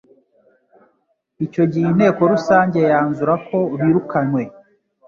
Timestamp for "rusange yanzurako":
2.33-3.57